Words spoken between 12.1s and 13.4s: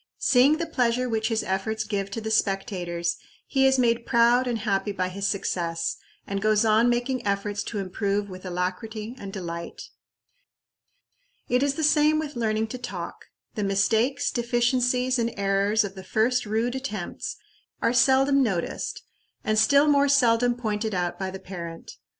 with learning to talk.